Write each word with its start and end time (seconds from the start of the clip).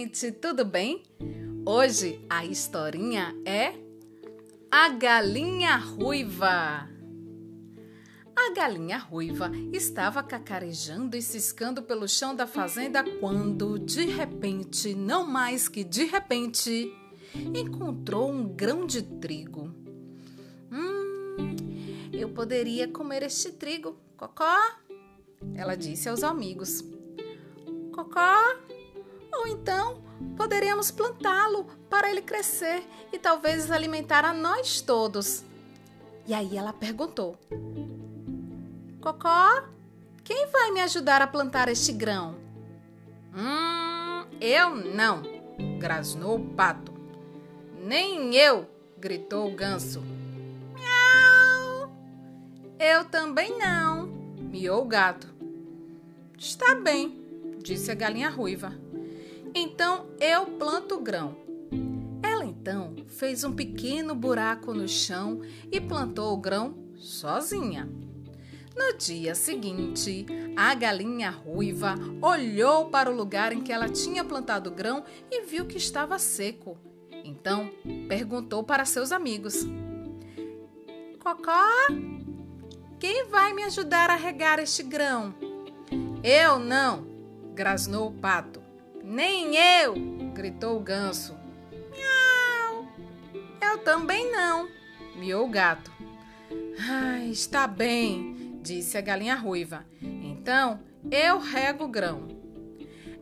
gente, 0.00 0.32
tudo 0.32 0.64
bem? 0.64 1.02
Hoje 1.66 2.24
a 2.30 2.42
historinha 2.46 3.36
é 3.44 3.74
A 4.70 4.88
Galinha 4.88 5.76
Ruiva. 5.76 6.88
A 8.34 8.54
galinha 8.54 8.96
ruiva 8.96 9.52
estava 9.70 10.22
cacarejando 10.22 11.18
e 11.18 11.20
ciscando 11.20 11.82
pelo 11.82 12.08
chão 12.08 12.34
da 12.34 12.46
fazenda 12.46 13.04
quando, 13.20 13.78
de 13.78 14.06
repente, 14.06 14.94
não 14.94 15.26
mais 15.26 15.68
que 15.68 15.84
de 15.84 16.04
repente, 16.04 16.90
encontrou 17.54 18.30
um 18.30 18.48
grão 18.48 18.86
de 18.86 19.02
trigo. 19.02 19.70
Hum, 20.72 21.36
eu 22.10 22.30
poderia 22.30 22.88
comer 22.88 23.22
este 23.22 23.52
trigo, 23.52 23.98
Cocó? 24.16 24.56
Ela 25.54 25.74
disse 25.74 26.08
aos 26.08 26.22
amigos. 26.22 26.82
Cocó? 27.92 28.79
Ou 29.32 29.46
então 29.46 30.02
poderíamos 30.36 30.90
plantá-lo 30.90 31.64
para 31.88 32.10
ele 32.10 32.22
crescer 32.22 32.82
e 33.12 33.18
talvez 33.18 33.70
alimentar 33.70 34.24
a 34.24 34.32
nós 34.32 34.80
todos. 34.80 35.44
E 36.26 36.34
aí 36.34 36.56
ela 36.56 36.72
perguntou: 36.72 37.36
Cocó, 39.00 39.64
quem 40.22 40.46
vai 40.46 40.70
me 40.70 40.80
ajudar 40.80 41.22
a 41.22 41.26
plantar 41.26 41.68
este 41.68 41.92
grão? 41.92 42.36
Hum, 43.34 44.26
eu 44.40 44.74
não, 44.74 45.22
grasnou 45.78 46.36
o 46.36 46.54
pato. 46.54 46.92
Nem 47.82 48.34
eu, 48.36 48.68
gritou 48.98 49.50
o 49.50 49.54
ganso. 49.54 50.02
Miau! 50.74 51.90
Eu 52.78 53.04
também 53.06 53.58
não, 53.58 54.06
miou 54.06 54.82
o 54.82 54.88
gato. 54.88 55.28
Está 56.38 56.74
bem, 56.74 57.56
disse 57.62 57.90
a 57.90 57.94
galinha 57.94 58.30
ruiva. 58.30 58.72
Então 59.54 60.06
eu 60.20 60.46
planto 60.46 61.00
grão. 61.00 61.36
Ela 62.22 62.44
então 62.44 62.94
fez 63.06 63.44
um 63.44 63.52
pequeno 63.52 64.14
buraco 64.14 64.72
no 64.72 64.86
chão 64.86 65.40
e 65.70 65.80
plantou 65.80 66.32
o 66.32 66.36
grão 66.36 66.74
sozinha. 66.96 67.88
No 68.76 68.96
dia 68.96 69.34
seguinte, 69.34 70.24
a 70.56 70.74
galinha 70.74 71.30
ruiva 71.30 71.96
olhou 72.22 72.88
para 72.88 73.10
o 73.10 73.14
lugar 73.14 73.52
em 73.52 73.60
que 73.60 73.72
ela 73.72 73.88
tinha 73.88 74.24
plantado 74.24 74.70
o 74.70 74.74
grão 74.74 75.04
e 75.30 75.42
viu 75.42 75.66
que 75.66 75.76
estava 75.76 76.18
seco. 76.18 76.78
Então 77.24 77.70
perguntou 78.08 78.62
para 78.62 78.84
seus 78.84 79.12
amigos: 79.12 79.66
Cocó, 81.18 81.64
quem 82.98 83.26
vai 83.26 83.52
me 83.52 83.64
ajudar 83.64 84.08
a 84.08 84.16
regar 84.16 84.58
este 84.58 84.82
grão? 84.82 85.34
Eu 86.22 86.58
não, 86.58 87.06
grasnou 87.54 88.08
o 88.08 88.12
pato. 88.12 88.69
Nem 89.10 89.56
eu, 89.56 89.96
gritou 90.32 90.76
o 90.76 90.80
ganso. 90.80 91.36
Miau! 91.90 92.86
Eu 93.60 93.78
também 93.78 94.30
não, 94.30 94.68
miou 95.16 95.48
o 95.48 95.50
gato. 95.50 95.90
Ah, 96.88 97.18
está 97.24 97.66
bem, 97.66 98.60
disse 98.62 98.96
a 98.96 99.00
galinha 99.00 99.34
ruiva. 99.34 99.84
Então 100.00 100.78
eu 101.10 101.40
rego 101.40 101.86
o 101.86 101.88
grão. 101.88 102.28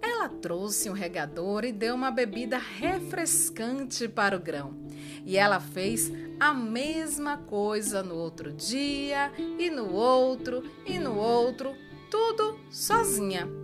Ela 0.00 0.30
trouxe 0.30 0.88
um 0.88 0.94
regador 0.94 1.66
e 1.66 1.72
deu 1.72 1.94
uma 1.94 2.10
bebida 2.10 2.56
refrescante 2.56 4.08
para 4.08 4.38
o 4.38 4.40
grão. 4.40 4.88
E 5.22 5.36
ela 5.36 5.60
fez 5.60 6.10
a 6.40 6.54
mesma 6.54 7.36
coisa 7.36 8.02
no 8.02 8.14
outro 8.14 8.54
dia, 8.54 9.30
e 9.58 9.68
no 9.68 9.92
outro, 9.92 10.62
e 10.86 10.98
no 10.98 11.14
outro, 11.18 11.76
tudo 12.10 12.58
sozinha. 12.70 13.63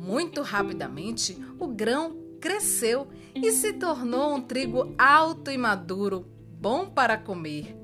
Muito 0.00 0.40
rapidamente, 0.40 1.38
o 1.58 1.66
grão 1.66 2.16
cresceu 2.40 3.06
e 3.34 3.52
se 3.52 3.74
tornou 3.74 4.34
um 4.34 4.40
trigo 4.40 4.94
alto 4.96 5.50
e 5.50 5.58
maduro, 5.58 6.26
bom 6.58 6.88
para 6.88 7.18
comer. 7.18 7.76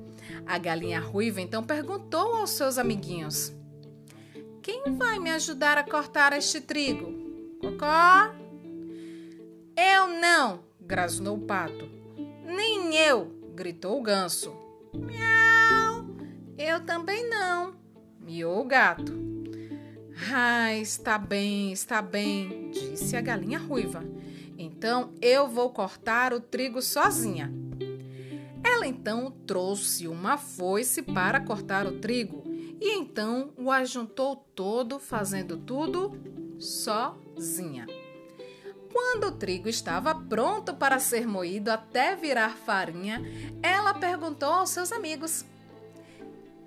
A 0.43 0.57
galinha 0.57 0.99
ruiva 0.99 1.39
então 1.39 1.63
perguntou 1.63 2.37
aos 2.37 2.49
seus 2.49 2.79
amiguinhos: 2.79 3.53
Quem 4.63 4.95
vai 4.97 5.19
me 5.19 5.29
ajudar 5.29 5.77
a 5.77 5.83
cortar 5.83 6.33
este 6.33 6.59
trigo? 6.59 7.13
Cocó? 7.61 8.33
Eu 9.77 10.07
não, 10.19 10.63
grasnou 10.81 11.37
o 11.37 11.41
pato. 11.41 11.87
Nem 12.43 12.95
eu, 12.95 13.31
gritou 13.53 13.99
o 13.99 14.01
ganso. 14.01 14.55
Miau! 14.91 16.03
Eu 16.57 16.83
também 16.83 17.29
não, 17.29 17.75
miou 18.19 18.61
o 18.61 18.65
gato. 18.65 19.36
Ah, 20.31 20.73
está 20.73 21.17
bem, 21.17 21.71
está 21.71 22.01
bem, 22.01 22.71
disse 22.71 23.15
a 23.15 23.21
galinha 23.21 23.59
ruiva. 23.59 24.03
Então 24.57 25.13
eu 25.21 25.47
vou 25.47 25.69
cortar 25.69 26.33
o 26.33 26.39
trigo 26.39 26.81
sozinha. 26.81 27.53
Ela 28.63 28.87
então 28.87 29.31
trouxe 29.45 30.07
uma 30.07 30.37
foice 30.37 31.01
para 31.01 31.39
cortar 31.39 31.85
o 31.85 31.99
trigo 31.99 32.43
e 32.81 32.97
então 32.97 33.51
o 33.57 33.71
ajuntou 33.71 34.35
todo, 34.55 34.99
fazendo 34.99 35.57
tudo 35.57 36.17
sozinha. 36.59 37.85
Quando 38.91 39.27
o 39.27 39.31
trigo 39.31 39.69
estava 39.69 40.15
pronto 40.15 40.73
para 40.73 40.99
ser 40.99 41.27
moído 41.27 41.69
até 41.69 42.15
virar 42.15 42.57
farinha, 42.57 43.21
ela 43.61 43.93
perguntou 43.93 44.49
aos 44.49 44.71
seus 44.71 44.91
amigos: 44.91 45.45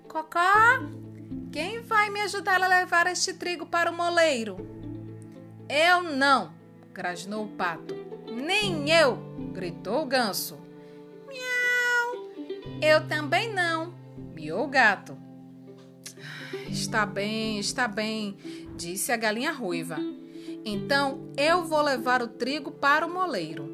Cocó, 0.07 0.79
quem 1.51 1.81
vai 1.81 2.09
me 2.09 2.21
ajudar 2.21 2.61
a 2.63 2.67
levar 2.67 3.07
este 3.07 3.33
trigo 3.33 3.65
para 3.65 3.91
o 3.91 3.95
moleiro? 3.95 4.57
Eu 5.67 6.01
não, 6.01 6.53
grasnou 6.93 7.45
o 7.45 7.49
pato. 7.49 7.93
Nem 8.31 8.89
eu, 8.89 9.17
gritou 9.53 10.03
o 10.03 10.05
ganso. 10.05 10.57
Miau! 11.27 12.31
Eu 12.81 13.05
também 13.05 13.53
não, 13.53 13.93
miou 14.33 14.63
o 14.63 14.69
gato. 14.69 15.17
Está 16.69 17.05
bem, 17.05 17.59
está 17.59 17.87
bem, 17.87 18.37
disse 18.77 19.11
a 19.11 19.17
galinha 19.17 19.51
ruiva. 19.51 19.97
Então 20.63 21.31
eu 21.35 21.65
vou 21.65 21.81
levar 21.81 22.21
o 22.21 22.27
trigo 22.27 22.71
para 22.71 23.05
o 23.05 23.13
moleiro. 23.13 23.73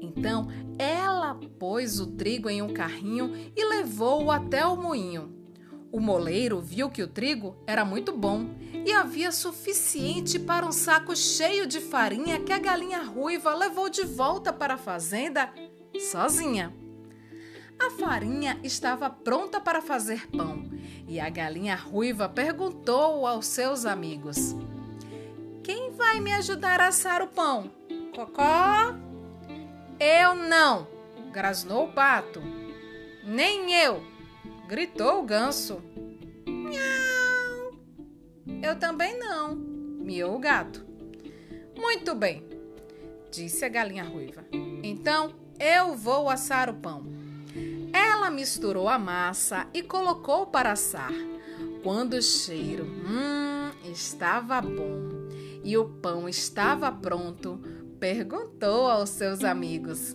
Então 0.00 0.48
ela 0.78 1.38
pôs 1.58 2.00
o 2.00 2.06
trigo 2.06 2.50
em 2.50 2.60
um 2.60 2.74
carrinho 2.74 3.32
e 3.56 3.64
levou-o 3.64 4.30
até 4.30 4.66
o 4.66 4.76
moinho. 4.76 5.41
O 5.92 6.00
moleiro 6.00 6.58
viu 6.58 6.88
que 6.88 7.02
o 7.02 7.06
trigo 7.06 7.54
era 7.66 7.84
muito 7.84 8.16
bom 8.16 8.48
e 8.72 8.90
havia 8.92 9.30
suficiente 9.30 10.38
para 10.38 10.64
um 10.64 10.72
saco 10.72 11.14
cheio 11.14 11.66
de 11.66 11.80
farinha 11.80 12.40
que 12.40 12.50
a 12.50 12.58
galinha 12.58 13.02
ruiva 13.02 13.54
levou 13.54 13.90
de 13.90 14.02
volta 14.02 14.50
para 14.54 14.74
a 14.74 14.78
fazenda 14.78 15.52
sozinha. 16.10 16.72
A 17.78 17.90
farinha 17.90 18.58
estava 18.62 19.10
pronta 19.10 19.60
para 19.60 19.82
fazer 19.82 20.26
pão 20.30 20.64
e 21.06 21.20
a 21.20 21.28
galinha 21.28 21.76
ruiva 21.76 22.26
perguntou 22.26 23.26
aos 23.26 23.44
seus 23.44 23.84
amigos: 23.84 24.56
Quem 25.62 25.90
vai 25.90 26.20
me 26.20 26.32
ajudar 26.32 26.80
a 26.80 26.88
assar 26.88 27.20
o 27.20 27.28
pão? 27.28 27.70
Cocó? 28.14 28.94
Eu 30.00 30.34
não, 30.34 30.86
grasnou 31.30 31.84
o 31.84 31.92
pato. 31.92 32.40
Nem 33.24 33.74
eu, 33.74 34.02
gritou 34.72 35.18
o 35.18 35.22
ganso. 35.22 35.82
Miau! 36.46 37.74
Eu 38.62 38.74
também 38.78 39.18
não, 39.18 39.54
miou 39.54 40.36
o 40.36 40.38
gato. 40.38 40.82
Muito 41.76 42.14
bem, 42.14 42.48
disse 43.30 43.66
a 43.66 43.68
galinha 43.68 44.02
ruiva. 44.02 44.42
Então 44.82 45.34
eu 45.60 45.94
vou 45.94 46.30
assar 46.30 46.70
o 46.70 46.74
pão. 46.74 47.04
Ela 47.92 48.30
misturou 48.30 48.88
a 48.88 48.98
massa 48.98 49.68
e 49.74 49.82
colocou 49.82 50.46
para 50.46 50.72
assar. 50.72 51.12
Quando 51.82 52.14
o 52.14 52.22
cheiro 52.22 52.86
hum, 52.86 53.70
estava 53.92 54.62
bom 54.62 55.28
e 55.62 55.76
o 55.76 55.84
pão 55.84 56.26
estava 56.26 56.90
pronto, 56.90 57.60
perguntou 58.00 58.86
aos 58.88 59.10
seus 59.10 59.44
amigos: 59.44 60.14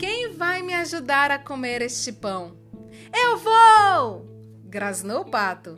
Quem 0.00 0.32
vai 0.32 0.62
me 0.62 0.74
ajudar 0.74 1.30
a 1.30 1.38
comer 1.38 1.80
este 1.80 2.12
pão? 2.12 2.67
Eu 3.14 3.36
vou! 3.38 4.26
grasnou 4.64 5.22
o 5.22 5.30
pato. 5.30 5.74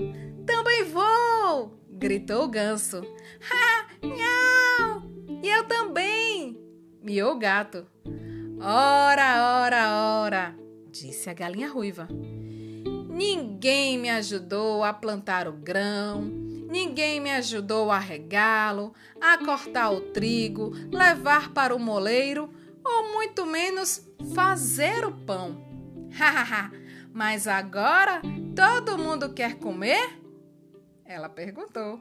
Também 0.46 0.84
vou! 0.84 1.78
gritou 1.90 2.44
o 2.44 2.48
ganso. 2.48 3.02
Ha! 3.50 3.86
Miau! 4.02 5.02
E 5.42 5.48
eu 5.48 5.64
também! 5.64 6.58
miou 7.02 7.34
o 7.34 7.38
gato. 7.38 7.86
Ora, 8.60 9.62
ora, 9.64 10.20
ora! 10.22 10.56
disse 10.90 11.30
a 11.30 11.34
galinha 11.34 11.68
ruiva. 11.68 12.08
Ninguém 13.08 13.98
me 13.98 14.08
ajudou 14.08 14.82
a 14.82 14.92
plantar 14.92 15.46
o 15.46 15.52
grão, 15.52 16.22
ninguém 16.22 17.20
me 17.20 17.30
ajudou 17.32 17.90
a 17.90 17.98
regá-lo, 17.98 18.94
a 19.20 19.36
cortar 19.44 19.90
o 19.90 20.00
trigo, 20.00 20.72
levar 20.90 21.52
para 21.52 21.74
o 21.74 21.78
moleiro 21.78 22.50
ou 22.82 23.12
muito 23.12 23.44
menos 23.44 24.08
fazer 24.34 25.04
o 25.04 25.12
pão. 25.12 25.62
Hahaha! 26.12 26.79
Mas 27.12 27.46
agora 27.48 28.22
todo 28.54 28.98
mundo 28.98 29.32
quer 29.32 29.58
comer? 29.58 30.20
Ela 31.04 31.28
perguntou. 31.28 32.00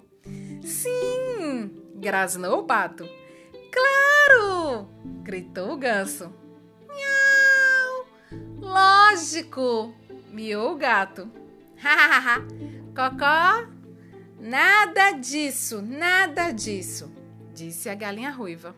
Sim, 0.62 1.72
grasnou 1.96 2.60
o 2.60 2.64
pato. 2.64 3.08
Claro! 3.72 4.90
gritou 5.24 5.72
o 5.72 5.78
ganso. 5.78 6.34
Miau! 6.88 8.08
Lógico! 8.60 9.94
miou 10.32 10.74
o 10.74 10.78
gato. 10.78 11.30
Hahaha! 11.78 12.46
Cocó! 12.96 13.70
Nada 14.40 15.12
disso, 15.12 15.82
nada 15.82 16.52
disso, 16.52 17.12
disse 17.54 17.90
a 17.90 17.96
galinha 17.96 18.32
ruiva. 18.32 18.76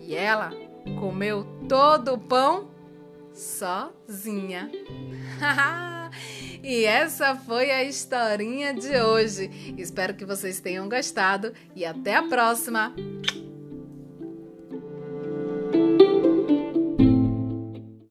E 0.00 0.14
ela 0.14 0.50
comeu 0.98 1.44
todo 1.68 2.14
o 2.14 2.18
pão 2.18 2.70
sozinha. 3.34 4.70
e 6.62 6.84
essa 6.84 7.34
foi 7.34 7.70
a 7.70 7.84
historinha 7.84 8.74
de 8.74 9.00
hoje. 9.00 9.74
Espero 9.76 10.14
que 10.14 10.24
vocês 10.24 10.60
tenham 10.60 10.88
gostado 10.88 11.52
e 11.74 11.84
até 11.84 12.14
a 12.14 12.22
próxima. 12.22 12.94